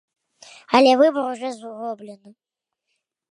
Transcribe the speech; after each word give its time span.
Але 0.77 0.91
выбар 1.01 1.23
ужо 1.33 1.51
зроблены. 1.59 2.29